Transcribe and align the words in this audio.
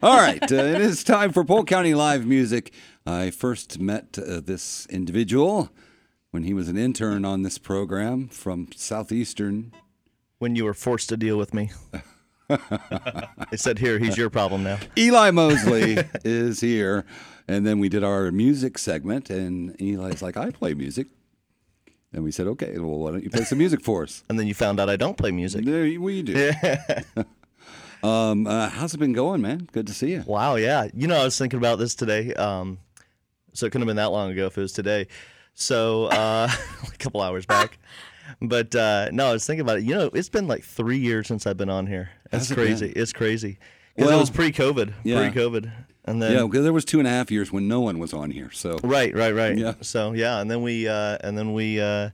All 0.00 0.16
right, 0.16 0.40
uh, 0.40 0.54
it 0.54 0.80
is 0.80 1.02
time 1.02 1.32
for 1.32 1.44
Polk 1.44 1.66
County 1.66 1.92
Live 1.92 2.24
Music. 2.24 2.72
I 3.04 3.30
first 3.30 3.80
met 3.80 4.16
uh, 4.16 4.40
this 4.40 4.86
individual 4.86 5.70
when 6.30 6.44
he 6.44 6.54
was 6.54 6.68
an 6.68 6.76
intern 6.76 7.24
on 7.24 7.42
this 7.42 7.58
program 7.58 8.28
from 8.28 8.68
Southeastern. 8.76 9.72
When 10.38 10.54
you 10.54 10.64
were 10.64 10.74
forced 10.74 11.08
to 11.08 11.16
deal 11.16 11.36
with 11.36 11.52
me. 11.52 11.72
they 12.48 13.56
said, 13.56 13.80
"Here, 13.80 13.98
he's 13.98 14.16
your 14.16 14.30
problem 14.30 14.62
now." 14.62 14.78
Eli 14.96 15.32
Mosley 15.32 15.98
is 16.24 16.60
here, 16.60 17.04
and 17.48 17.66
then 17.66 17.80
we 17.80 17.88
did 17.88 18.04
our 18.04 18.30
music 18.30 18.78
segment, 18.78 19.30
and 19.30 19.74
Eli's 19.80 20.22
like, 20.22 20.36
"I 20.36 20.50
play 20.50 20.74
music." 20.74 21.08
And 22.12 22.24
we 22.24 22.30
said, 22.30 22.46
okay, 22.46 22.78
well, 22.78 22.98
why 23.00 23.10
don't 23.10 23.22
you 23.22 23.28
play 23.28 23.44
some 23.44 23.58
music 23.58 23.82
for 23.82 24.02
us? 24.04 24.24
And 24.30 24.38
then 24.38 24.46
you 24.46 24.54
found 24.54 24.80
out 24.80 24.88
I 24.88 24.96
don't 24.96 25.18
play 25.18 25.30
music. 25.30 25.66
There 25.66 25.82
we 26.00 26.22
do. 26.22 26.52
um, 28.02 28.46
uh, 28.46 28.68
how's 28.68 28.94
it 28.94 28.98
been 28.98 29.12
going, 29.12 29.40
man? 29.40 29.68
Good 29.72 29.86
to 29.88 29.94
see 29.94 30.12
you. 30.12 30.24
Wow, 30.26 30.56
yeah. 30.56 30.88
You 30.94 31.06
know, 31.06 31.20
I 31.20 31.24
was 31.24 31.36
thinking 31.38 31.58
about 31.58 31.78
this 31.78 31.94
today. 31.94 32.32
Um, 32.34 32.78
so 33.52 33.66
it 33.66 33.70
couldn't 33.70 33.82
have 33.82 33.88
been 33.88 33.96
that 33.96 34.12
long 34.12 34.30
ago 34.30 34.46
if 34.46 34.56
it 34.56 34.60
was 34.60 34.72
today. 34.72 35.08
So 35.54 36.06
uh, 36.06 36.48
a 36.92 36.96
couple 36.98 37.20
hours 37.22 37.44
back. 37.46 37.78
But 38.40 38.74
uh, 38.74 39.08
no, 39.10 39.28
I 39.28 39.32
was 39.32 39.46
thinking 39.46 39.62
about 39.62 39.78
it. 39.78 39.84
You 39.84 39.94
know, 39.94 40.10
it's 40.12 40.28
been 40.28 40.46
like 40.46 40.62
three 40.62 40.98
years 40.98 41.26
since 41.26 41.46
I've 41.46 41.56
been 41.56 41.70
on 41.70 41.86
here. 41.86 42.10
That's 42.30 42.50
it 42.50 42.54
crazy. 42.54 42.92
It's 42.94 43.12
crazy. 43.12 43.58
Because 43.96 44.10
Well, 44.10 44.18
it 44.18 44.20
was 44.20 44.30
pre-COVID. 44.30 44.92
yeah. 45.02 45.28
Pre-COVID. 45.30 45.72
And 46.04 46.22
then 46.22 46.32
Yeah, 46.32 46.42
because 46.44 46.62
there 46.62 46.72
was 46.72 46.84
two 46.84 47.00
and 47.00 47.08
a 47.08 47.10
half 47.10 47.30
years 47.30 47.50
when 47.50 47.68
no 47.68 47.80
one 47.80 47.98
was 47.98 48.12
on 48.14 48.30
here. 48.30 48.50
So 48.52 48.78
Right, 48.82 49.14
right, 49.14 49.34
right. 49.34 49.58
Yeah. 49.58 49.74
So 49.80 50.12
yeah, 50.12 50.40
and 50.40 50.50
then 50.50 50.62
we 50.62 50.86
uh, 50.88 51.18
and 51.22 51.36
then 51.36 51.52
we 51.52 51.80
uh, 51.80 52.10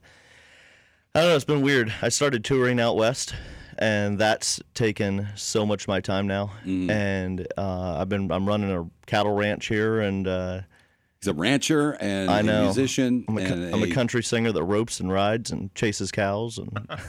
I 1.13 1.19
don't 1.21 1.29
know. 1.29 1.35
It's 1.35 1.45
been 1.45 1.61
weird. 1.61 1.93
I 2.01 2.09
started 2.09 2.43
touring 2.43 2.79
out 2.79 2.95
west, 2.97 3.35
and 3.77 4.17
that's 4.17 4.59
taken 4.73 5.27
so 5.35 5.65
much 5.65 5.83
of 5.83 5.87
my 5.87 6.01
time 6.01 6.27
now. 6.27 6.51
Mm-hmm. 6.65 6.89
And 6.89 7.47
uh, 7.57 7.97
I've 7.99 8.09
been 8.09 8.31
I'm 8.31 8.47
running 8.47 8.71
a 8.71 8.89
cattle 9.05 9.33
ranch 9.33 9.67
here, 9.67 9.99
and 9.99 10.27
uh, 10.27 10.61
he's 11.19 11.27
a 11.27 11.33
rancher 11.33 11.91
and 11.99 12.29
I 12.29 12.41
know. 12.41 12.61
a 12.61 12.63
musician. 12.65 13.25
I'm, 13.27 13.37
a, 13.37 13.47
co- 13.47 13.53
and 13.53 13.75
I'm 13.75 13.83
a 13.83 13.91
country 13.91 14.23
singer 14.23 14.51
that 14.51 14.63
ropes 14.63 14.99
and 14.99 15.11
rides 15.11 15.51
and 15.51 15.73
chases 15.75 16.11
cows, 16.11 16.57
and 16.57 16.69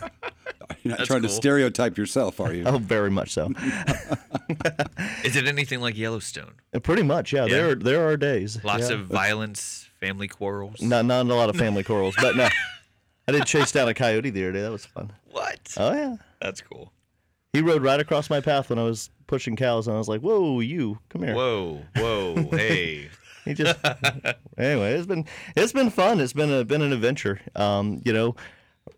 You're 0.83 0.97
not 0.97 1.07
trying 1.07 1.23
to 1.23 1.29
stereotype 1.29 1.99
yourself, 1.99 2.39
are 2.41 2.53
you? 2.53 2.65
oh, 2.65 2.79
very 2.79 3.11
much 3.11 3.33
so. 3.33 3.51
Is 5.25 5.37
it 5.37 5.47
anything 5.47 5.81
like 5.81 5.97
Yellowstone? 5.97 6.55
Pretty 6.83 7.03
much, 7.03 7.33
yeah. 7.33 7.47
There 7.47 7.75
there 7.75 8.07
are 8.07 8.17
days. 8.17 8.62
Lots 8.62 8.91
yeah. 8.91 8.97
of 8.97 9.07
violence, 9.07 9.89
family 10.01 10.29
quarrels. 10.29 10.81
not 10.81 11.05
not 11.05 11.27
a 11.27 11.35
lot 11.35 11.51
of 11.51 11.57
family 11.57 11.83
quarrels, 11.83 12.15
but 12.21 12.37
no. 12.37 12.49
I 13.29 13.33
did 13.33 13.47
chase 13.47 13.73
down 13.73 13.89
a 13.89 13.95
coyote 13.95 14.31
the 14.31 14.43
other 14.45 14.53
day. 14.53 14.63
That 14.63 14.73
was 14.73 14.87
fun. 14.87 15.13
What? 15.31 15.75
Oh 15.77 15.93
yeah. 15.93 16.17
That's 16.41 16.61
cool. 16.61 16.93
He 17.53 17.63
rode 17.63 17.83
right 17.83 17.99
across 17.99 18.29
my 18.29 18.41
path 18.41 18.71
when 18.71 18.79
I 18.79 18.83
was 18.83 19.11
pushing 19.27 19.57
cows, 19.57 19.89
and 19.89 19.95
I 19.95 19.99
was 19.99 20.09
like, 20.09 20.21
"Whoa, 20.21 20.61
you 20.61 20.99
come 21.09 21.23
here!" 21.23 21.35
Whoa, 21.35 21.83
whoa, 21.97 22.49
hey. 22.53 23.09
He 23.47 23.55
just 23.55 23.79
anyway. 24.59 24.95
It's 24.95 25.07
been 25.07 25.25
it's 25.55 25.73
been 25.73 25.89
fun. 25.89 26.19
It's 26.19 26.33
been 26.33 26.53
a 26.53 26.65
been 26.65 26.83
an 26.83 26.93
adventure. 26.93 27.41
Um, 27.55 28.03
you 28.05 28.13
know, 28.13 28.35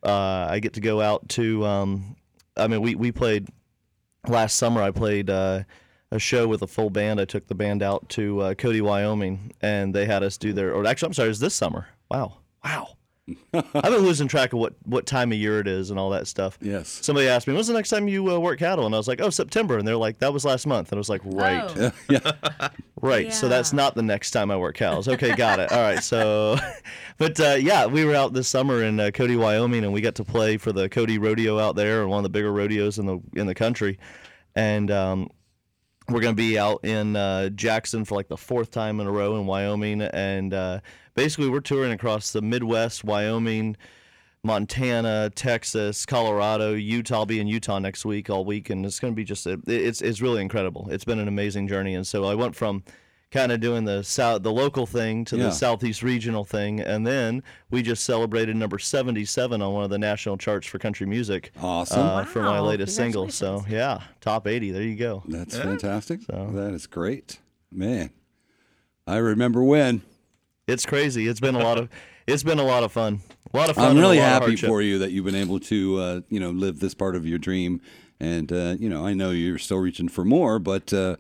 uh, 0.03 0.47
I 0.49 0.59
get 0.59 0.73
to 0.73 0.81
go 0.81 1.03
out 1.03 1.29
to. 1.31 1.67
Um, 1.67 2.17
I 2.57 2.67
mean, 2.67 2.81
we 2.81 2.95
we 2.95 3.13
played 3.13 3.49
last 4.27 4.57
summer. 4.57 4.81
I 4.81 4.91
played 4.91 5.29
uh, 5.29 5.65
a 6.11 6.19
show 6.19 6.49
with 6.49 6.63
a 6.63 6.67
full 6.67 6.89
band. 6.89 7.21
I 7.21 7.27
took 7.27 7.47
the 7.47 7.55
band 7.55 7.83
out 7.83 8.09
to 8.11 8.41
uh, 8.41 8.55
Cody, 8.55 8.81
Wyoming, 8.81 9.53
and 9.61 9.95
they 9.95 10.07
had 10.07 10.23
us 10.23 10.39
do 10.39 10.55
their. 10.55 10.73
Or 10.73 10.87
actually, 10.87 11.09
I'm 11.09 11.13
sorry, 11.13 11.27
it 11.27 11.31
was 11.31 11.41
this 11.41 11.55
summer. 11.55 11.87
Wow, 12.11 12.39
wow. 12.65 12.97
I've 13.53 13.73
been 13.73 14.03
losing 14.03 14.29
track 14.29 14.53
of 14.53 14.59
what 14.59 14.75
what 14.85 15.07
time 15.07 15.33
of 15.33 15.39
year 15.39 15.61
it 15.61 15.67
is 15.67 15.91
and 15.91 15.99
all 15.99 16.11
that 16.11 16.27
stuff. 16.27 16.59
Yes. 16.61 16.89
Somebody 16.89 17.29
asked 17.29 17.47
me, 17.47 17.55
"When's 17.55 17.67
the 17.67 17.75
next 17.75 17.91
time 17.91 18.09
you 18.09 18.31
uh, 18.33 18.39
work 18.39 18.59
cattle?" 18.59 18.87
And 18.87 18.95
I 18.95 18.99
was 18.99 19.09
like, 19.09 19.21
"Oh, 19.21 19.31
September." 19.31 19.79
And 19.79 19.87
they're 19.87 19.97
like, 19.97 20.19
"That 20.19 20.33
was 20.33 20.45
last 20.45 20.67
month." 20.67 20.93
And 20.93 20.97
I 20.97 21.01
was 21.01 21.09
like, 21.09 21.21
"Right." 21.25 21.65
Oh. 21.77 21.93
yeah. 22.09 22.69
Right. 23.01 23.33
So 23.33 23.49
that's 23.49 23.73
not 23.73 23.95
the 23.95 24.03
next 24.03 24.33
time 24.33 24.51
I 24.51 24.57
work 24.57 24.75
cows. 24.75 25.07
Okay, 25.07 25.37
got 25.37 25.61
it. 25.61 25.71
All 25.71 25.81
right. 25.81 26.03
So, 26.03 26.57
but 27.17 27.39
uh, 27.39 27.55
yeah, 27.55 27.87
we 27.87 28.05
were 28.05 28.17
out 28.17 28.33
this 28.33 28.49
summer 28.49 28.83
in 28.83 28.99
uh, 28.99 29.13
Cody, 29.13 29.37
Wyoming, 29.37 29.85
and 29.85 29.93
we 29.93 30.01
got 30.01 30.17
to 30.17 30.25
play 30.25 30.57
for 30.57 30.73
the 30.73 30.89
Cody 30.89 31.17
Rodeo 31.17 31.61
out 31.61 31.77
there, 31.77 32.09
one 32.09 32.19
of 32.19 32.23
the 32.25 32.29
bigger 32.29 32.53
rodeos 32.53 32.99
in 32.99 33.07
the 33.07 33.21
in 33.37 33.47
the 33.47 33.55
country, 33.55 34.01
and. 34.57 34.91
Um, 34.91 35.31
we're 36.11 36.21
going 36.21 36.35
to 36.35 36.43
be 36.43 36.59
out 36.59 36.85
in 36.85 37.17
uh, 37.17 37.51
Jackson 37.51 38.05
for 38.05 38.15
like 38.15 38.29
the 38.29 38.37
fourth 38.37 38.71
time 38.71 38.99
in 39.01 39.07
a 39.07 39.11
row 39.11 39.37
in 39.37 39.47
Wyoming, 39.47 40.03
and 40.03 40.55
uh, 40.55 40.81
basically 41.15 41.49
we're 41.51 41.61
touring 41.61 41.93
across 41.93 42.33
the 42.33 42.41
Midwest, 42.41 43.05
Wyoming, 43.05 43.77
Montana, 44.43 45.31
Texas, 45.35 46.07
Colorado, 46.07 46.73
Utah. 46.73 47.17
I'll 47.17 47.27
be 47.27 47.41
in 47.41 47.47
Utah 47.47 47.79
next 47.79 48.05
week, 48.05 48.31
all 48.31 48.45
week, 48.45 48.71
and 48.71 48.87
it's 48.87 48.99
going 48.99 49.13
to 49.13 49.17
be 49.17 49.25
just 49.25 49.47
a, 49.47 49.61
it's 49.67 50.01
it's 50.01 50.23
really 50.23 50.41
incredible. 50.41 50.89
It's 50.91 51.05
been 51.05 51.19
an 51.19 51.29
amazing 51.29 51.69
journey, 51.69 51.95
and 51.95 52.07
so 52.07 52.25
I 52.25 52.35
went 52.35 52.57
from 52.57 52.85
kind 53.31 53.53
of 53.53 53.61
doing 53.61 53.85
the 53.85 54.03
south 54.03 54.43
the 54.43 54.51
local 54.53 54.87
thing 54.87 55.25
to 55.27 55.37
Yeah. 55.37 55.45
the 55.45 55.51
southeast 55.51 56.03
regional 56.03 56.45
thing, 56.45 56.81
and 56.81 57.07
then 57.07 57.43
we 57.71 57.83
just 57.83 58.05
celebrated 58.05 58.57
number 58.57 58.79
seventy 58.79 59.25
seven 59.25 59.61
on 59.63 59.73
one 59.75 59.85
of 59.85 59.91
the 59.91 59.99
national 59.99 60.37
charts 60.39 60.67
for 60.67 60.79
country 60.79 61.07
music. 61.07 61.51
Awesome. 61.61 62.01
Uh, 62.01 62.25
for 62.25 62.43
my 62.43 62.61
latest 62.61 62.97
single, 62.97 63.29
so 63.29 63.65
yeah, 63.69 64.01
top 64.21 64.47
eighty. 64.47 64.71
There 64.71 64.83
you 64.83 64.97
go. 64.97 65.23
That's 65.29 65.57
fantastic. 65.57 66.21
So- 66.23 66.51
That 66.55 66.73
is 66.73 66.87
great. 66.87 67.39
Man, 67.71 68.11
I 69.07 69.17
remember 69.19 69.63
when. 69.63 70.03
It's 70.67 70.85
crazy. 70.87 71.29
It's 71.29 71.41
been 71.41 71.55
a 71.55 71.63
lot 71.63 71.79
of 71.79 71.89
it's 72.27 72.43
been 72.43 72.59
a 72.59 72.65
lot 72.65 72.83
of 72.83 72.93
fun. 72.93 73.21
A 73.53 73.57
lot 73.57 73.71
of 73.71 73.77
fun. 73.77 73.91
I'm 73.91 73.99
really 73.99 74.19
happy 74.19 74.57
for 74.57 74.83
you 74.83 74.99
that 74.99 75.11
you've 75.11 75.25
been 75.25 75.35
able 75.35 75.59
to, 75.61 75.99
uh, 75.99 76.21
you 76.29 76.39
know, 76.39 76.51
live 76.51 76.81
this 76.81 76.93
part 76.95 77.17
of 77.17 77.25
your 77.27 77.39
dream. 77.39 77.81
And, 78.21 78.53
uh, 78.53 78.75
you 78.79 78.91
know, 78.91 79.07
I 79.07 79.15
know 79.15 79.31
you're 79.31 79.57
still 79.59 79.79
reaching 79.79 80.09
for 80.09 80.23
more, 80.25 80.59
but, 80.59 80.93
uh, 80.93 81.17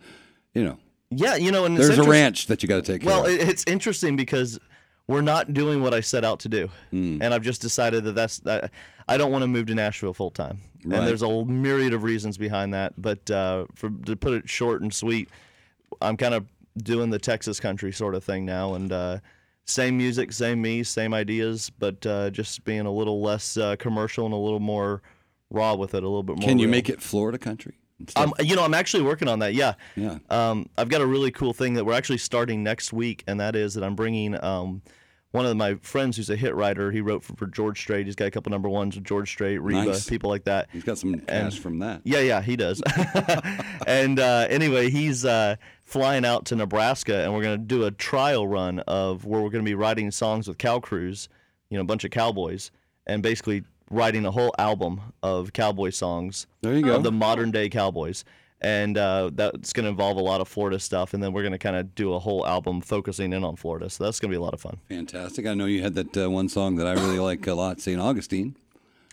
you 0.52 0.62
know, 0.62 0.78
Yeah, 1.10 1.36
you 1.36 1.50
know, 1.52 1.64
and 1.64 1.76
it's 1.78 1.86
there's 1.88 1.98
a 1.98 2.08
ranch 2.08 2.46
that 2.46 2.62
you 2.62 2.68
got 2.68 2.84
to 2.84 2.92
take 2.92 3.02
Well, 3.06 3.24
care 3.24 3.34
of. 3.34 3.40
it, 3.40 3.48
it's 3.48 3.64
interesting 3.66 4.14
because 4.16 4.58
we're 5.06 5.22
not 5.22 5.54
doing 5.54 5.82
what 5.82 5.94
I 5.94 6.00
set 6.00 6.24
out 6.24 6.40
to 6.40 6.48
do, 6.48 6.68
Hmm. 6.90 7.22
and 7.22 7.32
I've 7.32 7.42
just 7.42 7.62
decided 7.62 8.04
that 8.04 8.12
that's 8.14 8.42
I, 8.46 8.68
I 9.08 9.16
don't 9.16 9.32
want 9.32 9.42
to 9.42 9.46
move 9.48 9.66
to 9.66 9.74
Nashville 9.74 10.12
full 10.12 10.30
time. 10.30 10.60
Right. 10.84 10.98
And 10.98 11.08
there's 11.08 11.22
a 11.22 11.44
myriad 11.46 11.92
of 11.94 12.02
reasons 12.02 12.36
behind 12.36 12.74
that, 12.74 12.92
but 13.00 13.30
uh, 13.30 13.64
for 13.74 13.90
to 14.04 14.16
put 14.16 14.34
it 14.34 14.48
short 14.48 14.82
and 14.82 14.92
sweet, 14.92 15.30
I'm 16.02 16.16
kind 16.16 16.34
of 16.34 16.46
doing 16.76 17.08
the 17.10 17.18
Texas 17.18 17.58
country 17.58 17.90
sort 17.90 18.14
of 18.14 18.22
thing 18.22 18.44
now, 18.44 18.74
and 18.74 18.92
uh, 18.92 19.18
same 19.64 19.96
music, 19.96 20.30
same 20.32 20.60
me, 20.60 20.82
same 20.82 21.14
ideas, 21.14 21.70
but 21.78 22.04
uh, 22.06 22.28
just 22.30 22.64
being 22.64 22.82
a 22.86 22.92
little 22.92 23.22
less 23.22 23.56
uh, 23.56 23.76
commercial 23.76 24.26
and 24.26 24.34
a 24.34 24.38
little 24.38 24.60
more 24.60 25.02
raw 25.50 25.74
with 25.74 25.94
it, 25.94 26.02
a 26.02 26.06
little 26.06 26.22
bit 26.22 26.36
more. 26.38 26.46
Can 26.46 26.58
you 26.58 26.66
real. 26.66 26.70
make 26.72 26.88
it 26.90 27.00
Florida 27.00 27.38
country? 27.38 27.74
Um, 28.16 28.32
you 28.40 28.54
know, 28.56 28.64
I'm 28.64 28.74
actually 28.74 29.02
working 29.02 29.28
on 29.28 29.40
that. 29.40 29.54
Yeah. 29.54 29.74
Yeah. 29.96 30.18
Um, 30.30 30.68
I've 30.78 30.88
got 30.88 31.00
a 31.00 31.06
really 31.06 31.30
cool 31.30 31.52
thing 31.52 31.74
that 31.74 31.84
we're 31.84 31.94
actually 31.94 32.18
starting 32.18 32.62
next 32.62 32.92
week, 32.92 33.24
and 33.26 33.40
that 33.40 33.56
is 33.56 33.74
that 33.74 33.82
I'm 33.82 33.96
bringing 33.96 34.42
um, 34.44 34.82
one 35.32 35.44
of 35.46 35.56
my 35.56 35.74
friends 35.82 36.16
who's 36.16 36.30
a 36.30 36.36
hit 36.36 36.54
writer. 36.54 36.92
He 36.92 37.00
wrote 37.00 37.24
for, 37.24 37.34
for 37.34 37.46
George 37.46 37.78
Strait. 37.80 38.06
He's 38.06 38.14
got 38.14 38.26
a 38.26 38.30
couple 38.30 38.50
number 38.50 38.68
ones 38.68 38.94
with 38.94 39.04
George 39.04 39.28
Strait, 39.28 39.58
Reba, 39.58 39.84
Nice. 39.86 40.08
people 40.08 40.30
like 40.30 40.44
that. 40.44 40.68
He's 40.72 40.84
got 40.84 40.96
some 40.98 41.18
cash 41.20 41.58
from 41.58 41.80
that. 41.80 42.02
Yeah, 42.04 42.20
yeah, 42.20 42.40
he 42.40 42.54
does. 42.56 42.80
and 43.86 44.18
uh, 44.20 44.46
anyway, 44.48 44.90
he's 44.90 45.24
uh, 45.24 45.56
flying 45.84 46.24
out 46.24 46.46
to 46.46 46.56
Nebraska, 46.56 47.24
and 47.24 47.34
we're 47.34 47.42
going 47.42 47.58
to 47.58 47.64
do 47.64 47.84
a 47.84 47.90
trial 47.90 48.46
run 48.46 48.78
of 48.80 49.24
where 49.24 49.40
we're 49.40 49.50
going 49.50 49.64
to 49.64 49.68
be 49.68 49.74
writing 49.74 50.10
songs 50.10 50.46
with 50.48 50.58
cow 50.58 50.78
crews, 50.78 51.28
you 51.70 51.76
know, 51.76 51.82
a 51.82 51.86
bunch 51.86 52.04
of 52.04 52.10
cowboys, 52.10 52.70
and 53.06 53.22
basically 53.22 53.64
writing 53.90 54.24
a 54.26 54.30
whole 54.30 54.54
album 54.58 55.00
of 55.22 55.52
cowboy 55.52 55.90
songs 55.90 56.46
There 56.62 56.74
you 56.74 56.82
go. 56.82 56.96
of 56.96 57.02
the 57.02 57.12
modern 57.12 57.50
day 57.50 57.68
cowboys. 57.68 58.24
And 58.60 58.98
uh, 58.98 59.30
that's 59.34 59.72
going 59.72 59.84
to 59.84 59.90
involve 59.90 60.16
a 60.16 60.20
lot 60.20 60.40
of 60.40 60.48
Florida 60.48 60.80
stuff, 60.80 61.14
and 61.14 61.22
then 61.22 61.32
we're 61.32 61.42
going 61.42 61.52
to 61.52 61.58
kind 61.58 61.76
of 61.76 61.94
do 61.94 62.14
a 62.14 62.18
whole 62.18 62.44
album 62.44 62.80
focusing 62.80 63.32
in 63.32 63.44
on 63.44 63.54
Florida. 63.54 63.88
So 63.88 64.02
that's 64.02 64.18
going 64.18 64.32
to 64.32 64.36
be 64.36 64.36
a 64.36 64.42
lot 64.42 64.52
of 64.52 64.60
fun. 64.60 64.78
Fantastic. 64.88 65.46
I 65.46 65.54
know 65.54 65.66
you 65.66 65.80
had 65.80 65.94
that 65.94 66.16
uh, 66.16 66.28
one 66.28 66.48
song 66.48 66.74
that 66.74 66.86
I 66.88 66.94
really 66.94 67.20
like 67.20 67.46
a 67.46 67.54
lot, 67.54 67.80
St. 67.80 68.00
Augustine. 68.00 68.56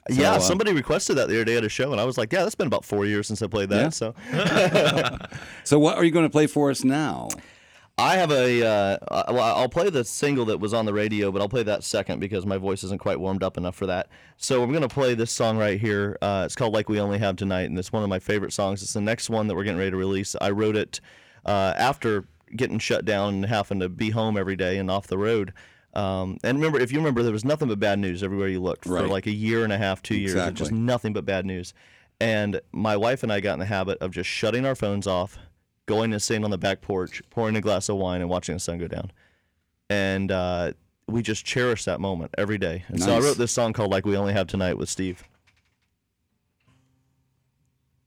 So, 0.09 0.19
yeah, 0.19 0.33
uh, 0.33 0.39
somebody 0.39 0.73
requested 0.73 1.17
that 1.17 1.27
the 1.27 1.35
other 1.35 1.45
day 1.45 1.57
at 1.57 1.63
a 1.63 1.69
show, 1.69 1.91
and 1.91 2.01
I 2.01 2.05
was 2.05 2.17
like, 2.17 2.33
"Yeah, 2.33 2.41
that's 2.43 2.55
been 2.55 2.65
about 2.65 2.85
four 2.85 3.05
years 3.05 3.27
since 3.27 3.43
I 3.43 3.47
played 3.47 3.69
that." 3.69 3.81
Yeah. 3.81 3.89
So 3.89 4.15
So, 5.63 5.77
what 5.79 5.97
are 5.97 6.03
you 6.03 6.11
going 6.11 6.25
to 6.25 6.29
play 6.31 6.47
for 6.47 6.71
us 6.71 6.83
now? 6.83 7.27
I 7.97 8.15
have 8.17 8.29
a. 8.29 8.61
Uh, 8.65 8.97
uh, 9.09 9.23
well, 9.29 9.55
I'll 9.57 9.69
play 9.69 9.89
the 9.89 10.03
single 10.03 10.43
that 10.45 10.59
was 10.59 10.73
on 10.73 10.85
the 10.85 10.93
radio, 10.93 11.31
but 11.31 11.41
I'll 11.41 11.47
play 11.47 11.63
that 11.63 11.83
second 11.83 12.19
because 12.19 12.45
my 12.45 12.57
voice 12.57 12.83
isn't 12.83 12.99
quite 12.99 13.19
warmed 13.19 13.41
up 13.41 13.57
enough 13.57 13.75
for 13.75 13.85
that. 13.85 14.09
So 14.35 14.61
I'm 14.63 14.69
going 14.71 14.81
to 14.81 14.89
play 14.89 15.13
this 15.13 15.31
song 15.31 15.57
right 15.57 15.79
here. 15.79 16.17
Uh, 16.21 16.43
it's 16.45 16.55
called 16.55 16.73
"Like 16.73 16.89
We 16.89 16.99
Only 16.99 17.19
Have 17.19 17.37
Tonight," 17.37 17.69
and 17.69 17.79
it's 17.79 17.93
one 17.93 18.03
of 18.03 18.09
my 18.09 18.19
favorite 18.19 18.51
songs. 18.51 18.83
It's 18.83 18.91
the 18.93 18.99
next 19.01 19.29
one 19.29 19.47
that 19.47 19.55
we're 19.55 19.63
getting 19.63 19.79
ready 19.79 19.91
to 19.91 19.97
release. 19.97 20.35
I 20.41 20.49
wrote 20.49 20.75
it 20.75 20.99
uh, 21.45 21.73
after 21.77 22.25
getting 22.53 22.79
shut 22.79 23.05
down 23.05 23.35
and 23.35 23.45
having 23.45 23.79
to 23.79 23.87
be 23.87 24.09
home 24.09 24.35
every 24.37 24.57
day 24.57 24.77
and 24.77 24.91
off 24.91 25.07
the 25.07 25.17
road. 25.17 25.53
Um, 25.93 26.37
and 26.43 26.57
remember, 26.57 26.79
if 26.81 26.91
you 26.91 26.97
remember, 26.99 27.23
there 27.23 27.31
was 27.31 27.45
nothing 27.45 27.69
but 27.69 27.79
bad 27.79 27.99
news 27.99 28.21
everywhere 28.23 28.49
you 28.49 28.59
looked 28.61 28.83
for 28.83 29.07
like 29.07 29.25
a 29.27 29.31
year 29.31 29.63
and 29.63 29.71
a 29.71 29.77
half, 29.77 30.03
two 30.03 30.17
years, 30.17 30.33
Exactly. 30.33 30.53
just 30.59 30.71
nothing 30.73 31.13
but 31.13 31.23
bad 31.25 31.45
news. 31.45 31.73
And 32.19 32.59
my 32.73 32.97
wife 32.97 33.23
and 33.23 33.31
I 33.31 33.39
got 33.39 33.53
in 33.53 33.59
the 33.59 33.65
habit 33.65 33.97
of 33.99 34.11
just 34.11 34.29
shutting 34.29 34.65
our 34.65 34.75
phones 34.75 35.07
off, 35.07 35.37
going 35.85 36.13
and 36.13 36.21
sitting 36.21 36.43
on 36.43 36.51
the 36.51 36.57
back 36.57 36.81
porch, 36.81 37.21
pouring 37.29 37.55
a 37.55 37.61
glass 37.61 37.89
of 37.89 37.97
wine, 37.97 38.21
and 38.21 38.29
watching 38.29 38.55
the 38.55 38.59
sun 38.59 38.77
go 38.77 38.87
down. 38.87 39.11
And 39.89 40.31
uh, 40.31 40.73
we 41.07 41.21
just 41.21 41.45
cherish 41.45 41.85
that 41.85 41.99
moment 41.99 42.33
every 42.37 42.57
day. 42.57 42.83
And 42.87 42.99
nice. 42.99 43.07
so 43.07 43.15
I 43.15 43.19
wrote 43.19 43.37
this 43.37 43.51
song 43.51 43.73
called 43.73 43.91
"Like 43.91 44.05
We 44.05 44.17
Only 44.17 44.33
Have 44.33 44.47
Tonight" 44.47 44.77
with 44.77 44.89
Steve. 44.89 45.23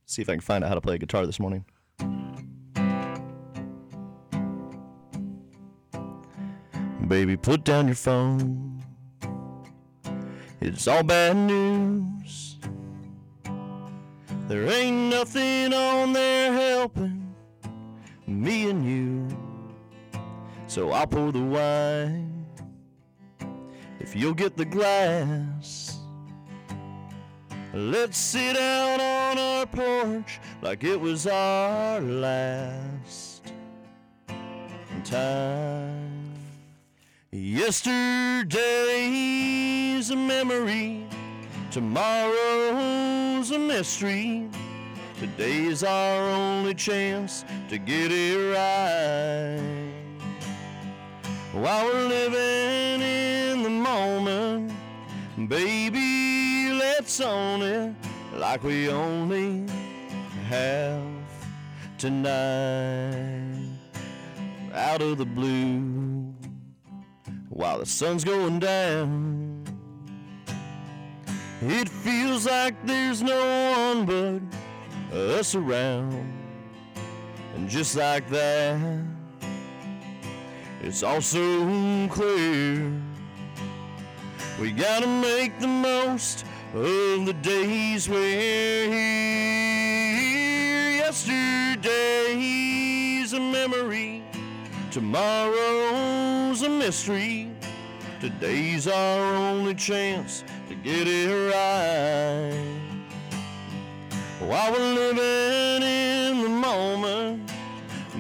See 0.06 0.22
if 0.22 0.28
I 0.28 0.32
can 0.32 0.40
find 0.40 0.64
out 0.64 0.68
how 0.68 0.74
to 0.74 0.80
play 0.80 0.98
guitar 0.98 1.26
this 1.26 1.38
morning. 1.38 1.64
Baby, 7.06 7.36
put 7.36 7.64
down 7.64 7.86
your 7.86 7.94
phone. 7.94 8.82
It's 10.60 10.86
all 10.88 11.02
bad 11.02 11.36
news. 11.36 12.56
There 14.48 14.66
ain't 14.66 15.10
nothing 15.10 15.72
on 15.72 16.12
there 16.12 16.52
helping 16.52 17.17
me 18.28 18.68
and 18.70 18.84
you. 18.84 19.26
So 20.66 20.92
I'll 20.92 21.06
pour 21.06 21.32
the 21.32 21.42
wine 21.42 22.46
if 24.00 24.14
you'll 24.14 24.34
get 24.34 24.56
the 24.56 24.64
glass. 24.64 25.98
Let's 27.74 28.16
sit 28.18 28.56
out 28.56 29.00
on 29.00 29.38
our 29.38 29.66
porch 29.66 30.40
like 30.62 30.84
it 30.84 31.00
was 31.00 31.26
our 31.26 32.00
last 32.00 33.52
time. 35.04 36.34
Yesterday's 37.30 38.50
a 40.10 40.16
memory, 40.16 41.06
tomorrow's 41.70 43.50
a 43.50 43.58
mystery. 43.58 44.48
Today's 45.18 45.82
our 45.82 46.30
only 46.30 46.74
chance 46.74 47.44
to 47.70 47.76
get 47.76 48.12
it 48.12 48.36
right. 48.54 49.92
While 51.52 51.86
we're 51.86 52.06
living 52.06 53.02
in 53.02 53.64
the 53.64 53.70
moment, 53.70 54.72
baby, 55.48 56.72
let's 56.72 57.20
own 57.20 57.62
it 57.62 57.94
like 58.36 58.62
we 58.62 58.90
only 58.90 59.66
have 60.48 61.02
tonight. 61.98 63.72
Out 64.72 65.02
of 65.02 65.18
the 65.18 65.26
blue, 65.26 66.32
while 67.48 67.80
the 67.80 67.86
sun's 67.86 68.22
going 68.22 68.60
down, 68.60 69.64
it 71.60 71.88
feels 71.88 72.46
like 72.46 72.76
there's 72.86 73.20
no 73.20 73.40
one 73.72 74.06
but 74.06 74.67
us 75.12 75.54
around. 75.54 76.32
And 77.54 77.68
just 77.68 77.96
like 77.96 78.28
that, 78.30 79.04
it's 80.82 81.02
all 81.02 81.20
so 81.20 82.08
clear. 82.08 82.90
We 84.60 84.72
gotta 84.72 85.06
make 85.06 85.60
the 85.60 85.68
most 85.68 86.44
of 86.74 87.26
the 87.26 87.34
days 87.42 88.08
we're 88.08 88.90
here. 88.90 90.96
Yesterday's 90.96 91.92
a 93.32 93.40
memory, 93.40 94.24
tomorrow's 94.90 96.62
a 96.62 96.68
mystery. 96.68 97.50
Today's 98.20 98.88
our 98.88 99.34
only 99.34 99.74
chance 99.74 100.42
to 100.68 100.74
get 100.74 101.06
it 101.06 101.52
right. 101.54 102.87
While 104.40 104.72
we're 104.72 104.94
living 104.94 105.82
in 105.82 106.42
the 106.42 106.48
moment, 106.48 107.50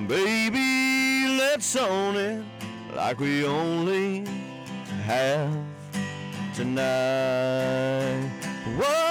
baby, 0.08 1.28
let's 1.38 1.76
own 1.76 2.16
it 2.16 2.44
like 2.94 3.20
we 3.20 3.44
only 3.44 4.24
have 5.04 5.56
tonight. 6.54 8.28
Whoa. 8.76 9.04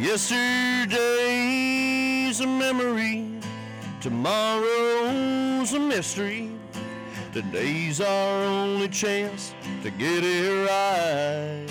Yesterday's 0.00 2.40
a 2.40 2.46
memory, 2.46 3.35
tomorrow's 4.06 5.72
a 5.72 5.80
mystery. 5.80 6.48
Today's 7.32 8.00
our 8.00 8.44
only 8.44 8.86
chance 8.86 9.52
to 9.82 9.90
get 9.90 10.22
it 10.22 10.68
right. 10.70 11.66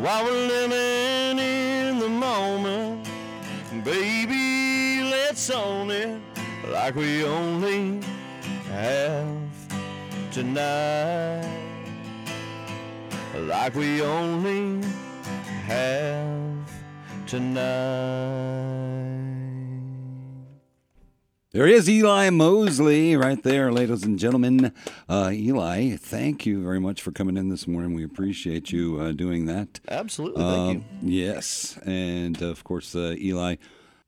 While 0.00 0.24
we're 0.26 0.46
living 0.46 1.40
in 1.40 1.98
the 1.98 2.08
moment, 2.08 3.08
baby, 3.82 5.02
let's 5.10 5.50
own 5.50 5.90
it 5.90 6.20
like 6.68 6.94
we 6.94 7.24
only 7.24 8.00
have 8.70 9.26
tonight. 10.30 11.50
Like 13.34 13.74
we 13.74 14.02
only 14.02 14.86
have 15.66 16.70
tonight. 17.26 18.28
There 21.58 21.66
is 21.66 21.90
Eli 21.90 22.30
Mosley 22.30 23.16
right 23.16 23.42
there, 23.42 23.72
ladies 23.72 24.04
and 24.04 24.16
gentlemen. 24.16 24.72
Uh, 25.08 25.30
Eli, 25.32 25.96
thank 25.96 26.46
you 26.46 26.62
very 26.62 26.78
much 26.78 27.02
for 27.02 27.10
coming 27.10 27.36
in 27.36 27.48
this 27.48 27.66
morning. 27.66 27.94
We 27.94 28.04
appreciate 28.04 28.70
you 28.70 29.00
uh, 29.00 29.10
doing 29.10 29.46
that. 29.46 29.80
Absolutely, 29.88 30.44
thank 30.44 30.84
you. 31.02 31.10
Yes, 31.24 31.76
and 31.84 32.40
of 32.42 32.62
course, 32.62 32.94
uh, 32.94 33.16
Eli, 33.18 33.56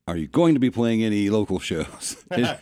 are 0.07 0.15
you 0.15 0.29
going 0.29 0.53
to 0.53 0.61
be 0.61 0.69
playing 0.69 1.03
any 1.03 1.29
local 1.29 1.59
shows? 1.69 2.23
you. 2.37 2.47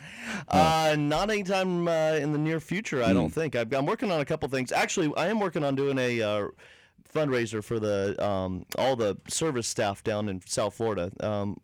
Uh, 0.48 0.96
not 0.98 1.30
anytime 1.30 1.88
uh, 1.88 2.14
in 2.14 2.32
the 2.32 2.40
near 2.40 2.60
future, 2.60 3.04
I 3.04 3.10
Hmm. 3.10 3.14
don't 3.14 3.30
think. 3.30 3.56
I've, 3.56 3.72
I'm 3.72 3.86
working 3.86 4.10
on 4.12 4.22
a 4.22 4.26
couple 4.26 4.50
things. 4.50 4.72
Actually, 4.72 5.14
I 5.16 5.28
am 5.28 5.40
working 5.40 5.64
on 5.64 5.76
doing 5.76 6.00
a 6.00 6.20
uh, 6.24 6.48
fundraiser 7.14 7.64
for 7.64 7.80
the 7.80 8.16
um, 8.28 8.66
all 8.76 8.96
the 8.96 9.18
service 9.28 9.68
staff 9.68 10.04
down 10.04 10.30
in 10.30 10.42
South 10.48 10.74
Florida. 10.74 11.12
Um, 11.20 11.58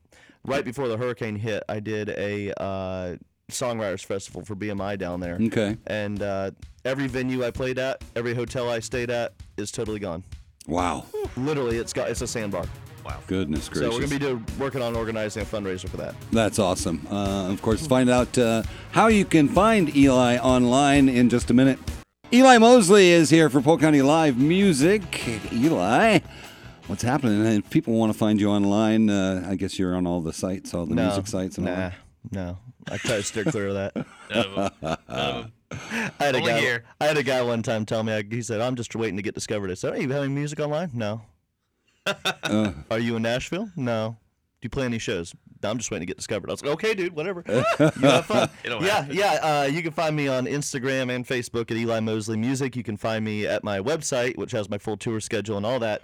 right 0.45 0.65
before 0.65 0.87
the 0.87 0.97
hurricane 0.97 1.35
hit, 1.35 1.63
I 1.69 1.79
did 1.79 2.09
a 2.09 2.53
uh, 2.61 3.15
songwriters 3.51 4.03
festival 4.03 4.43
for 4.43 4.55
BMI 4.55 4.97
down 4.97 5.19
there. 5.19 5.37
okay. 5.41 5.77
and 5.87 6.21
uh, 6.21 6.51
every 6.83 7.07
venue 7.07 7.43
I 7.45 7.51
played 7.51 7.79
at, 7.79 8.03
every 8.15 8.33
hotel 8.33 8.69
I 8.69 8.79
stayed 8.79 9.09
at 9.09 9.33
is 9.57 9.71
totally 9.71 9.99
gone. 9.99 10.23
Wow. 10.67 11.05
Literally, 11.37 11.77
it's 11.77 11.93
got 11.93 12.09
it's 12.09 12.21
a 12.21 12.27
sandbar. 12.27 12.65
Wow. 13.05 13.19
Goodness 13.27 13.69
gracious. 13.69 13.91
So 13.93 13.99
we're 13.99 14.07
gonna 14.07 14.19
be 14.19 14.25
doing, 14.25 14.45
working 14.57 14.81
on 14.81 14.95
organizing 14.95 15.43
a 15.43 15.45
fundraiser 15.45 15.87
for 15.87 15.97
that. 15.97 16.15
That's 16.31 16.57
awesome. 16.57 17.05
Uh, 17.09 17.51
of 17.51 17.61
course, 17.61 17.85
find 17.85 18.09
out 18.09 18.35
uh, 18.37 18.63
how 18.91 19.07
you 19.07 19.25
can 19.25 19.47
find 19.47 19.95
Eli 19.95 20.37
online 20.37 21.07
in 21.07 21.29
just 21.29 21.51
a 21.51 21.53
minute. 21.53 21.77
Eli 22.33 22.57
Mosley 22.57 23.11
is 23.11 23.29
here 23.29 23.51
for 23.51 23.61
Polk 23.61 23.81
County 23.81 24.01
Live 24.01 24.37
Music. 24.39 25.03
Eli, 25.53 26.19
what's 26.87 27.01
happening? 27.03 27.45
And 27.45 27.63
if 27.63 27.69
people 27.69 27.93
want 27.93 28.11
to 28.11 28.17
find 28.17 28.39
you 28.39 28.49
online, 28.49 29.09
uh, 29.09 29.45
I 29.49 29.55
guess 29.55 29.77
you're 29.79 29.95
on 29.95 30.05
all 30.07 30.21
the 30.21 30.33
sites, 30.33 30.73
all 30.73 30.85
the 30.85 30.95
no, 30.95 31.07
music 31.07 31.27
sites 31.27 31.57
and 31.57 31.67
all 31.67 31.75
nah, 31.75 31.79
that. 31.89 31.93
no. 32.31 32.57
I 32.89 32.97
try 32.97 33.15
to 33.17 33.23
steer 33.23 33.43
clear 33.45 33.69
of 33.69 33.73
that. 33.75 33.95
None 33.95 34.45
of 34.45 34.57
'em. 34.57 34.71
None 34.81 34.97
of 35.07 35.45
'em. 35.45 35.51
I 36.19 36.23
had 36.23 36.35
a 36.35 36.37
Only 36.39 36.51
guy. 36.51 36.59
here. 36.59 36.83
I 37.01 37.05
had 37.05 37.17
a 37.17 37.23
guy 37.23 37.41
one 37.41 37.63
time 37.63 37.85
tell 37.85 38.03
me. 38.03 38.21
He 38.29 38.41
said, 38.43 38.61
"I'm 38.61 38.75
just 38.75 38.95
waiting 38.95 39.17
to 39.17 39.23
get 39.23 39.33
discovered." 39.33 39.71
I 39.71 39.73
said, 39.73 39.93
"Are 39.93 39.99
you 40.01 40.09
having 40.11 40.35
music 40.35 40.59
online?" 40.59 40.91
No. 40.93 41.21
Uh. 42.43 42.71
Are 42.91 42.99
you 42.99 43.15
in 43.15 43.23
Nashville? 43.23 43.71
No. 43.75 44.17
Do 44.61 44.65
you 44.65 44.69
play 44.69 44.85
any 44.85 44.99
shows? 44.99 45.33
I'm 45.63 45.79
just 45.79 45.89
waiting 45.89 46.05
to 46.05 46.11
get 46.11 46.17
discovered. 46.17 46.51
I 46.51 46.53
was 46.53 46.61
like, 46.61 46.71
okay, 46.73 46.93
dude, 46.93 47.15
whatever. 47.15 47.43
you 47.49 47.55
have 48.03 48.25
fun. 48.27 48.47
Yeah, 48.63 48.79
happen. 49.01 49.15
yeah. 49.15 49.39
Uh, 49.41 49.63
you 49.71 49.81
can 49.81 49.91
find 49.91 50.15
me 50.15 50.27
on 50.27 50.45
Instagram 50.45 51.11
and 51.13 51.25
Facebook 51.25 51.71
at 51.71 51.77
Eli 51.77 51.99
Mosley 52.01 52.37
Music. 52.37 52.75
You 52.75 52.83
can 52.83 52.97
find 52.97 53.25
me 53.25 53.47
at 53.47 53.63
my 53.63 53.79
website, 53.79 54.37
which 54.37 54.51
has 54.51 54.69
my 54.69 54.77
full 54.77 54.97
tour 54.97 55.19
schedule 55.19 55.57
and 55.57 55.65
all 55.65 55.79
that, 55.79 56.03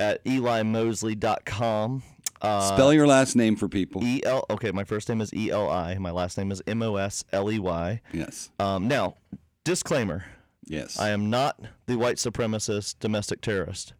at 0.00 0.20
elimosley.com. 0.26 2.02
Uh, 2.42 2.74
Spell 2.74 2.92
your 2.94 3.06
last 3.06 3.36
name 3.36 3.54
for 3.54 3.68
people. 3.68 4.02
E 4.02 4.22
L. 4.24 4.46
Okay, 4.48 4.70
my 4.70 4.84
first 4.84 5.08
name 5.10 5.20
is 5.20 5.32
E 5.34 5.50
L 5.50 5.68
I. 5.68 5.96
My 5.98 6.10
last 6.10 6.38
name 6.38 6.50
is 6.50 6.62
M 6.66 6.82
O 6.82 6.96
S 6.96 7.22
L 7.32 7.50
E 7.52 7.58
Y. 7.58 8.00
yes. 8.12 8.50
Um, 8.58 8.88
now, 8.88 9.16
disclaimer: 9.64 10.24
Yes. 10.64 10.98
I 10.98 11.10
am 11.10 11.28
not 11.28 11.60
the 11.86 11.96
white 11.98 12.16
supremacist 12.16 12.96
domestic 12.98 13.42
terrorist. 13.42 13.92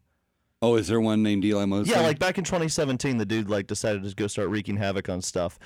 oh, 0.62 0.76
is 0.76 0.88
there 0.88 1.00
one 1.02 1.22
named 1.22 1.44
Eli 1.44 1.66
Mosley? 1.66 1.92
Yeah, 1.94 2.00
like 2.00 2.18
back 2.18 2.38
in 2.38 2.44
2017, 2.44 3.18
the 3.18 3.26
dude 3.26 3.50
like 3.50 3.66
decided 3.66 4.04
to 4.04 4.14
go 4.14 4.26
start 4.26 4.48
wreaking 4.48 4.78
havoc 4.78 5.10
on 5.10 5.20
stuff, 5.20 5.58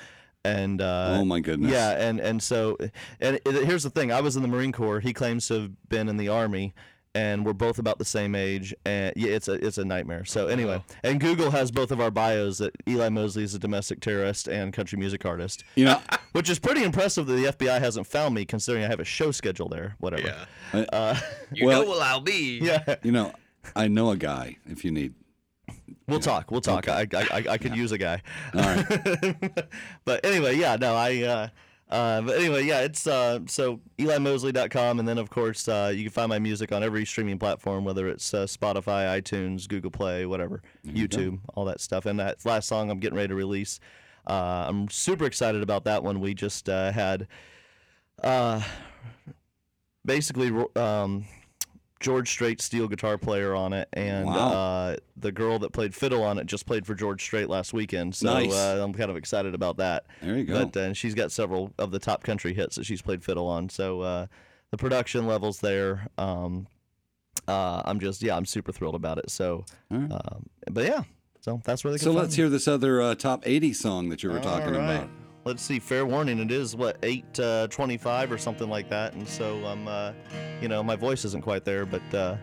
and 0.44 0.82
uh, 0.82 1.16
Oh, 1.20 1.24
my 1.24 1.38
goodness. 1.38 1.70
yeah, 1.70 1.90
and 1.92 2.18
and 2.18 2.42
so 2.42 2.76
and 3.20 3.36
it, 3.46 3.64
here's 3.66 3.84
the 3.84 3.90
thing: 3.90 4.10
I 4.10 4.20
was 4.20 4.34
in 4.34 4.42
the 4.42 4.48
Marine 4.48 4.72
Corps. 4.72 4.98
He 4.98 5.12
claims 5.12 5.46
to 5.46 5.54
have 5.62 5.88
been 5.88 6.08
in 6.08 6.16
the 6.16 6.26
Army, 6.28 6.74
and 7.14 7.44
we're 7.46 7.52
both 7.52 7.78
about 7.78 7.98
the 7.98 8.04
same 8.04 8.34
age. 8.34 8.74
And 8.84 9.12
yeah, 9.16 9.30
it's 9.30 9.48
a 9.48 9.52
it's 9.54 9.78
a 9.78 9.84
nightmare. 9.84 10.24
So 10.24 10.48
anyway, 10.48 10.82
and 11.02 11.20
Google 11.20 11.50
has 11.50 11.70
both 11.70 11.90
of 11.90 12.00
our 12.00 12.10
bios 12.10 12.58
that 12.58 12.74
Eli 12.88 13.08
Mosley 13.08 13.44
is 13.44 13.54
a 13.54 13.58
domestic 13.58 14.00
terrorist 14.00 14.48
and 14.48 14.72
country 14.72 14.98
music 14.98 15.24
artist. 15.24 15.64
You 15.74 15.84
know, 15.86 16.00
Which 16.32 16.50
is 16.50 16.58
pretty 16.58 16.82
impressive 16.82 17.26
that 17.26 17.34
the 17.34 17.44
FBI 17.44 17.78
hasn't 17.80 18.06
found 18.06 18.34
me, 18.34 18.44
considering 18.44 18.84
I 18.84 18.88
have 18.88 19.00
a 19.00 19.04
show 19.04 19.30
schedule 19.30 19.68
there. 19.68 19.94
Whatever. 20.00 20.34
Yeah. 20.72 20.80
Uh, 20.92 21.16
You 21.52 21.66
Well- 21.66 21.82
know 21.84 21.90
where 21.90 22.02
I'll 22.02 22.20
be. 22.20 22.58
yeah. 22.60 22.96
you 23.02 23.12
know, 23.12 23.32
I 23.76 23.86
know 23.88 24.10
a 24.10 24.16
guy. 24.16 24.56
If 24.66 24.84
you 24.84 24.90
need. 24.90 25.14
We'll 26.06 26.20
talk. 26.20 26.50
We'll 26.50 26.60
talk. 26.60 26.86
I, 26.88 27.06
I, 27.14 27.18
I, 27.32 27.44
I 27.50 27.58
could 27.58 27.74
use 27.74 27.90
a 27.92 27.96
guy. 27.98 28.20
All 28.54 28.60
right. 28.60 29.64
but 30.04 30.24
anyway, 30.26 30.56
yeah, 30.56 30.76
no, 30.76 30.94
I, 30.94 31.22
uh, 31.22 31.48
Uh, 31.90 32.22
but 32.22 32.38
anyway, 32.38 32.64
yeah, 32.64 32.80
it's 32.80 33.06
uh, 33.06 33.40
so 33.46 33.78
EliMosley.com, 33.98 34.98
and 34.98 35.06
then 35.06 35.18
of 35.18 35.30
course 35.30 35.68
uh, 35.68 35.92
you 35.94 36.04
can 36.04 36.10
find 36.12 36.28
my 36.28 36.38
music 36.38 36.72
on 36.72 36.82
every 36.82 37.04
streaming 37.04 37.38
platform, 37.38 37.84
whether 37.84 38.08
it's 38.08 38.32
uh, 38.32 38.46
Spotify, 38.46 39.20
iTunes, 39.20 39.68
Google 39.68 39.90
Play, 39.90 40.24
whatever, 40.24 40.62
YouTube, 40.86 41.40
all 41.54 41.64
that 41.66 41.80
stuff. 41.80 42.06
And 42.06 42.18
that 42.18 42.44
last 42.44 42.68
song 42.68 42.90
I'm 42.90 43.00
getting 43.00 43.16
ready 43.16 43.28
to 43.28 43.34
release, 43.34 43.80
uh, 44.26 44.64
I'm 44.66 44.88
super 44.88 45.26
excited 45.26 45.62
about 45.62 45.84
that 45.84 46.02
one. 46.02 46.20
We 46.20 46.34
just 46.34 46.68
uh, 46.68 46.90
had 46.90 47.28
uh, 48.22 48.62
basically 50.04 50.50
um, 50.76 51.26
George 52.04 52.28
Strait 52.28 52.60
steel 52.60 52.86
guitar 52.86 53.16
player 53.18 53.54
on 53.54 53.72
it, 53.72 53.88
and 53.94 54.26
Wow. 54.26 54.52
uh, 54.52 54.96
the 55.16 55.32
girl 55.32 55.58
that 55.60 55.72
played 55.72 55.94
fiddle 55.94 56.22
on 56.22 56.38
it 56.38 56.46
just 56.46 56.66
played 56.66 56.86
for 56.86 56.94
George 56.94 57.22
Strait 57.22 57.48
last 57.48 57.72
weekend. 57.72 58.14
So 58.14 58.26
Nice. 58.32 58.52
uh, 58.52 58.80
I'm 58.84 58.92
kind 58.92 59.10
of 59.10 59.16
excited 59.16 59.54
about 59.54 59.78
that. 59.78 60.04
There 60.20 60.36
you 60.36 60.44
go. 60.44 60.66
But 60.66 60.76
uh, 60.76 60.92
she's 60.92 61.14
got 61.14 61.32
several 61.32 61.72
of 61.78 61.90
the 61.90 61.98
top 61.98 62.22
country 62.22 62.52
hits 62.54 62.76
that 62.76 62.84
she's 62.84 63.00
played 63.02 63.24
fiddle 63.24 63.46
on. 63.46 63.68
So 63.70 64.02
uh, 64.02 64.26
the 64.70 64.76
production 64.76 65.26
levels 65.26 65.60
there. 65.60 66.08
Um, 66.18 66.66
uh, 67.48 67.82
I'm 67.84 67.98
just 68.00 68.22
yeah, 68.22 68.36
I'm 68.36 68.46
super 68.46 68.70
thrilled 68.72 68.94
about 68.94 69.18
it. 69.18 69.30
So, 69.30 69.64
All 69.90 69.98
right. 69.98 70.12
um, 70.12 70.46
but 70.70 70.84
yeah, 70.84 71.02
so 71.40 71.60
that's 71.64 71.84
where 71.84 71.92
they 71.92 71.98
So 71.98 72.12
let's 72.12 72.36
me. 72.36 72.42
hear 72.42 72.48
this 72.50 72.68
other 72.68 73.00
uh, 73.02 73.14
top 73.14 73.42
80 73.46 73.72
song 73.72 74.08
that 74.10 74.22
you 74.22 74.30
were 74.30 74.40
talking 74.40 74.74
All 74.74 74.80
right. 74.80 74.96
about. 75.02 75.08
Let's 75.44 75.62
see. 75.62 75.78
Fair 75.78 76.06
warning. 76.06 76.38
It 76.38 76.50
is 76.50 76.74
what 76.74 76.96
eight 77.02 77.38
uh, 77.38 77.68
twenty-five 77.68 78.32
or 78.32 78.38
something 78.38 78.68
like 78.68 78.88
that, 78.90 79.12
and 79.14 79.28
so 79.28 79.64
I'm, 79.66 79.86
uh, 79.86 80.12
you 80.60 80.68
know, 80.68 80.82
my 80.82 80.96
voice 80.96 81.24
isn't 81.24 81.42
quite 81.42 81.64
there, 81.64 81.84
but. 81.86 82.14
Uh, 82.14 82.36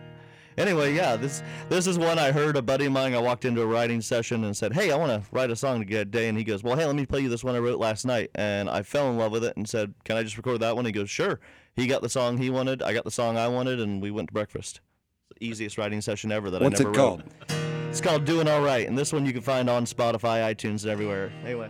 Anyway, 0.57 0.93
yeah, 0.93 1.15
this 1.15 1.41
this 1.69 1.87
is 1.87 1.97
one 1.97 2.19
I 2.19 2.33
heard 2.33 2.57
a 2.57 2.61
buddy 2.61 2.85
of 2.85 2.91
mine. 2.91 3.15
I 3.15 3.19
walked 3.19 3.45
into 3.45 3.61
a 3.61 3.65
writing 3.65 4.01
session 4.01 4.43
and 4.43 4.55
said, 4.55 4.73
"Hey, 4.73 4.91
I 4.91 4.97
want 4.97 5.09
to 5.09 5.27
write 5.31 5.49
a 5.49 5.55
song 5.55 5.83
today." 5.87 6.27
And 6.27 6.37
he 6.37 6.43
goes, 6.43 6.61
"Well, 6.61 6.75
hey, 6.75 6.85
let 6.85 6.93
me 6.95 7.05
play 7.05 7.21
you 7.21 7.29
this 7.29 7.41
one 7.41 7.55
I 7.55 7.59
wrote 7.59 7.79
last 7.79 8.05
night." 8.05 8.31
And 8.35 8.69
I 8.69 8.83
fell 8.83 9.09
in 9.09 9.17
love 9.17 9.31
with 9.31 9.45
it 9.45 9.55
and 9.55 9.67
said, 9.67 9.93
"Can 10.03 10.17
I 10.17 10.23
just 10.23 10.35
record 10.35 10.59
that 10.59 10.75
one?" 10.75 10.85
He 10.85 10.91
goes, 10.91 11.09
"Sure." 11.09 11.39
He 11.73 11.87
got 11.87 12.01
the 12.01 12.09
song 12.09 12.37
he 12.37 12.49
wanted. 12.49 12.83
I 12.83 12.91
got 12.91 13.05
the 13.05 13.11
song 13.11 13.37
I 13.37 13.47
wanted, 13.47 13.79
and 13.79 14.01
we 14.01 14.11
went 14.11 14.27
to 14.27 14.33
breakfast. 14.33 14.81
It's 15.29 15.39
the 15.39 15.45
easiest 15.47 15.77
writing 15.77 16.01
session 16.01 16.33
ever 16.33 16.49
that 16.51 16.61
What's 16.61 16.81
I 16.81 16.83
never 16.83 16.93
it 16.93 16.97
called? 16.97 17.23
wrote. 17.49 17.57
It's 17.89 18.01
called 18.01 18.25
"Doing 18.25 18.49
All 18.49 18.61
Right," 18.61 18.85
and 18.85 18.97
this 18.97 19.13
one 19.13 19.25
you 19.25 19.31
can 19.31 19.41
find 19.41 19.69
on 19.69 19.85
Spotify, 19.85 20.53
iTunes, 20.53 20.83
and 20.83 20.91
everywhere. 20.91 21.31
Anyway. 21.45 21.69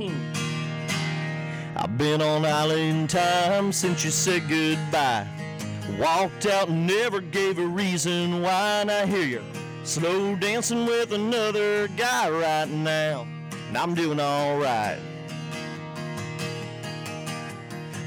Hmm. 0.00 1.76
I've 1.76 1.98
been 1.98 2.22
on 2.22 2.46
island 2.46 3.10
time 3.10 3.70
since 3.70 4.02
you 4.02 4.10
said 4.10 4.48
goodbye. 4.48 5.26
Walked 5.98 6.46
out 6.46 6.68
and 6.68 6.86
never 6.86 7.20
gave 7.20 7.58
a 7.58 7.66
reason 7.66 8.40
why. 8.40 8.80
And 8.80 8.90
I 8.90 9.04
hear 9.04 9.26
you 9.26 9.42
slow 9.84 10.36
dancing 10.36 10.86
with 10.86 11.12
another 11.12 11.88
guy 11.88 12.30
right 12.30 12.70
now. 12.70 13.26
And 13.68 13.76
I'm 13.76 13.94
doing 13.94 14.18
alright. 14.20 14.98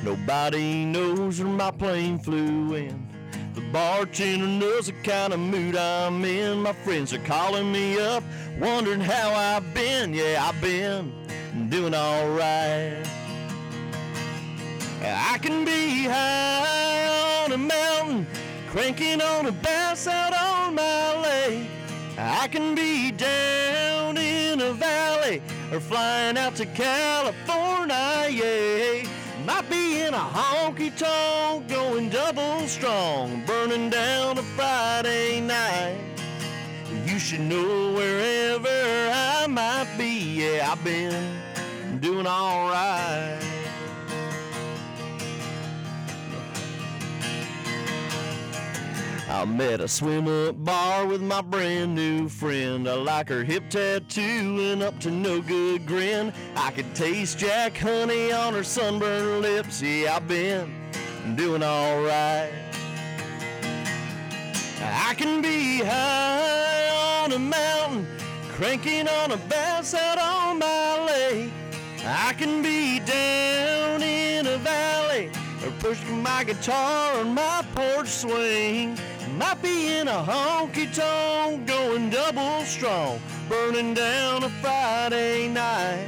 Nobody 0.03 0.85
knows 0.85 1.39
where 1.39 1.47
my 1.47 1.69
plane 1.69 2.17
flew 2.17 2.73
in. 2.73 3.07
The 3.53 3.61
bartender 3.71 4.47
knows 4.47 4.87
the 4.87 4.93
kind 5.03 5.31
of 5.31 5.39
mood 5.39 5.75
I'm 5.75 6.25
in. 6.25 6.63
My 6.63 6.73
friends 6.73 7.13
are 7.13 7.19
calling 7.19 7.71
me 7.71 7.99
up, 7.99 8.23
wondering 8.59 8.99
how 8.99 9.29
I've 9.35 9.73
been. 9.75 10.11
Yeah, 10.11 10.49
I've 10.49 10.59
been 10.59 11.22
doing 11.69 11.93
alright. 11.93 13.07
I 15.01 15.37
can 15.41 15.65
be 15.65 16.05
high 16.05 17.43
on 17.43 17.51
a 17.51 17.57
mountain, 17.57 18.25
cranking 18.69 19.21
on 19.21 19.45
a 19.45 19.51
bass 19.51 20.07
out 20.07 20.33
on 20.33 20.75
my 20.75 21.21
lake. 21.21 21.67
I 22.17 22.47
can 22.47 22.73
be 22.75 23.11
down 23.11 24.17
in 24.17 24.61
a 24.61 24.73
valley 24.73 25.41
or 25.71 25.79
flying 25.79 26.37
out 26.37 26.55
to 26.55 26.65
California. 26.65 28.27
Yeah. 28.29 29.07
Might 29.45 29.69
be 29.69 30.01
in 30.01 30.13
a 30.13 30.17
honky 30.17 30.95
tonk, 30.97 31.67
going 31.67 32.09
double 32.09 32.65
strong, 32.67 33.43
burning 33.45 33.89
down 33.89 34.37
a 34.37 34.43
Friday 34.43 35.41
night. 35.41 35.97
You 37.05 37.19
should 37.19 37.41
know 37.41 37.93
wherever 37.93 38.72
might 39.53 39.87
be. 39.97 40.41
Yeah, 40.41 40.71
I've 40.71 40.83
been 40.83 41.99
doing 41.99 42.25
alright. 42.25 43.41
I 49.29 49.45
met 49.45 49.81
a 49.81 49.87
swim 49.87 50.27
up 50.27 50.63
bar 50.63 51.05
with 51.05 51.21
my 51.21 51.41
brand 51.41 51.95
new 51.95 52.29
friend. 52.29 52.87
I 52.87 52.93
like 52.93 53.29
her 53.29 53.43
hip 53.43 53.69
tattoo 53.69 54.71
and 54.71 54.83
up 54.83 54.99
to 55.01 55.11
no 55.11 55.41
good 55.41 55.85
grin. 55.85 56.33
I 56.55 56.71
could 56.71 56.93
taste 56.95 57.39
Jack 57.39 57.77
honey 57.77 58.31
on 58.31 58.53
her 58.53 58.63
sunburned 58.63 59.41
lips. 59.41 59.81
Yeah, 59.81 60.15
I've 60.15 60.27
been 60.27 60.71
doing 61.35 61.63
alright. 61.63 62.51
I 64.81 65.13
can 65.15 65.41
be 65.41 65.79
high 65.79 66.89
on 67.23 67.31
a 67.31 67.39
mountain, 67.39 68.05
cranking 68.53 69.07
on 69.07 69.31
a 69.31 69.37
bass 69.49 69.93
out 69.95 70.19
on 70.19 70.59
my 70.59 71.05
lake. 71.07 71.51
I 72.05 72.33
can 72.33 72.61
be 72.61 72.99
down 72.99 74.03
in 74.03 74.45
a 74.45 74.57
valley 74.57 75.31
or 75.65 75.71
pushing 75.79 76.21
my 76.21 76.43
guitar 76.43 77.19
on 77.19 77.33
my 77.33 77.65
porch 77.73 78.07
swing. 78.07 78.97
Might 79.37 79.61
be 79.63 79.95
in 79.95 80.07
a 80.07 80.23
honky 80.23 80.93
tonk, 80.93 81.65
going 81.65 82.11
double 82.11 82.63
strong, 82.65 83.19
burning 83.49 83.95
down 83.95 84.43
a 84.43 84.49
Friday 84.61 85.47
night. 85.47 86.07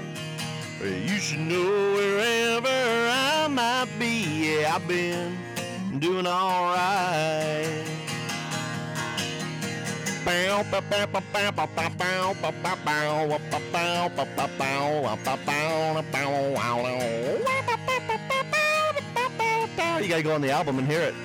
You 0.83 1.17
should 1.17 1.39
know 1.39 1.93
wherever 1.95 2.67
I 2.67 3.47
might 3.49 3.89
be. 3.97 4.21
Yeah, 4.45 4.75
I've 4.75 4.87
been 4.87 5.35
doing 5.97 6.27
alright. 6.27 7.84
You 20.01 20.09
gotta 20.09 20.23
go 20.23 20.35
on 20.35 20.41
the 20.41 20.51
album 20.51 20.79
and 20.79 20.87
hear 20.87 21.01
it. 21.01 21.15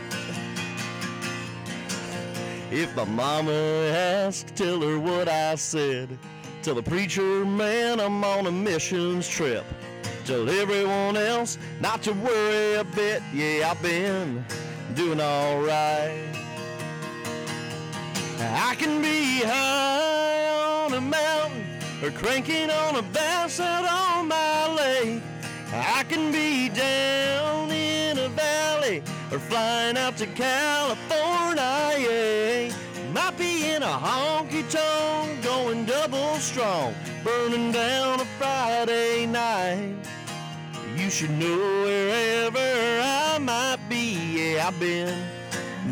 If 2.70 2.94
my 2.94 3.04
mama 3.04 3.52
asks, 3.52 4.52
tell 4.52 4.80
her 4.80 4.98
what 4.98 5.28
I 5.28 5.54
said. 5.56 6.18
Tell 6.62 6.74
the 6.74 6.82
preacher 6.82 7.44
man 7.44 8.00
I'm 8.00 8.22
on 8.22 8.46
a 8.46 8.52
missions 8.52 9.26
trip. 9.26 9.64
Tell 10.24 10.48
everyone 10.48 11.16
else 11.16 11.58
not 11.80 12.02
to 12.02 12.12
worry 12.12 12.74
a 12.74 12.84
bit. 12.84 13.22
Yeah, 13.32 13.70
I've 13.70 13.82
been 13.82 14.44
doing 14.94 15.20
alright. 15.20 16.19
I 18.70 18.76
can 18.76 19.02
be 19.02 19.40
high 19.40 20.46
on 20.84 20.94
a 20.94 21.00
mountain 21.00 21.64
or 22.04 22.12
cranking 22.12 22.70
on 22.70 22.94
a 22.94 23.02
bass 23.02 23.58
out 23.58 23.84
on 23.84 24.28
my 24.28 24.72
lake. 24.74 25.20
I 25.72 26.04
can 26.04 26.30
be 26.30 26.68
down 26.68 27.72
in 27.72 28.16
a 28.16 28.28
valley 28.28 29.02
or 29.32 29.40
flying 29.40 29.96
out 29.96 30.16
to 30.18 30.26
California. 30.28 31.58
Might 33.12 33.36
be 33.36 33.72
in 33.72 33.82
a 33.82 33.86
honky 33.86 34.62
tonk, 34.70 35.42
going 35.42 35.84
double 35.84 36.36
strong, 36.36 36.94
burning 37.24 37.72
down 37.72 38.20
a 38.20 38.24
Friday 38.38 39.26
night. 39.26 39.96
You 40.96 41.10
should 41.10 41.32
know 41.32 41.82
wherever 41.82 43.00
I 43.02 43.36
might 43.40 43.80
be. 43.88 44.14
Yeah, 44.36 44.68
I've 44.68 44.78
been 44.78 45.26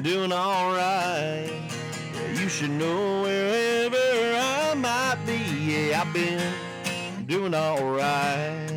doing 0.00 0.32
alright. 0.32 1.77
You 2.48 2.54
should 2.54 2.70
know 2.70 3.20
wherever 3.24 3.96
I 4.34 4.72
might 4.72 5.18
be. 5.26 5.36
Yeah, 5.36 6.00
I've 6.00 6.14
been 6.14 7.26
doing 7.26 7.54
alright. 7.54 8.70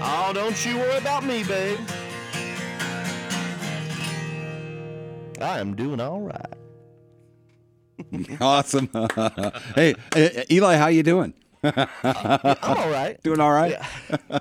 Oh, 0.00 0.30
don't 0.32 0.64
you 0.64 0.76
worry 0.76 0.98
about 0.98 1.24
me, 1.24 1.42
babe. 1.42 1.80
I 5.40 5.58
am 5.58 5.74
doing 5.74 6.00
alright. 6.00 6.54
Awesome. 8.40 8.88
hey, 9.74 9.96
uh, 10.14 10.44
Eli, 10.52 10.76
how 10.76 10.86
you 10.86 11.02
doing? 11.02 11.34
I'm 11.64 11.88
alright. 12.62 13.20
Doing 13.24 13.40
all 13.40 13.50
right? 13.50 13.76
Yeah. 14.30 14.40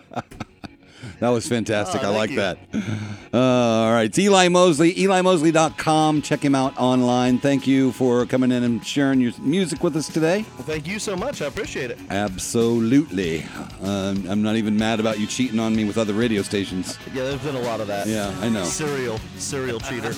That 1.19 1.29
was 1.29 1.47
fantastic. 1.47 2.01
Oh, 2.03 2.13
I 2.13 2.15
like 2.15 2.31
thank 2.31 2.71
that. 2.71 3.33
Uh, 3.33 3.37
all 3.37 3.91
right. 3.91 4.05
It's 4.05 4.17
Eli 4.17 4.47
Mosley, 4.47 4.93
EliMosley.com. 4.95 6.21
Check 6.21 6.43
him 6.43 6.55
out 6.55 6.77
online. 6.77 7.39
Thank 7.39 7.67
you 7.67 7.91
for 7.91 8.25
coming 8.25 8.51
in 8.51 8.63
and 8.63 8.85
sharing 8.85 9.19
your 9.19 9.33
music 9.39 9.83
with 9.83 9.95
us 9.97 10.07
today. 10.07 10.45
Well, 10.55 10.63
thank 10.65 10.87
you 10.87 10.97
so 10.97 11.15
much. 11.17 11.41
I 11.41 11.47
appreciate 11.47 11.91
it. 11.91 11.99
Absolutely. 12.09 13.45
Um, 13.81 14.25
I'm 14.29 14.41
not 14.41 14.55
even 14.55 14.77
mad 14.77 14.99
about 15.01 15.19
you 15.19 15.27
cheating 15.27 15.59
on 15.59 15.75
me 15.75 15.83
with 15.83 15.97
other 15.97 16.13
radio 16.13 16.41
stations. 16.41 16.97
Yeah, 17.13 17.23
there's 17.25 17.41
been 17.43 17.55
a 17.55 17.61
lot 17.61 17.81
of 17.81 17.87
that. 17.87 18.07
Yeah, 18.07 18.33
I 18.39 18.47
know. 18.49 18.63
Serial, 18.63 19.19
serial 19.37 19.79
cheater. 19.81 20.13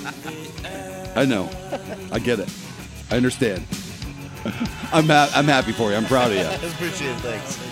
I 1.16 1.26
know. 1.26 1.50
I 2.12 2.20
get 2.20 2.40
it. 2.40 2.50
I 3.10 3.18
understand. 3.18 3.66
I'm, 4.94 5.08
ha- 5.08 5.32
I'm 5.36 5.46
happy 5.46 5.72
for 5.72 5.90
you. 5.92 5.98
I'm 5.98 6.06
proud 6.06 6.32
of 6.32 6.38
you. 6.38 6.44
I 6.44 6.54
appreciate 6.74 7.10
it. 7.12 7.18
Thanks. 7.22 7.71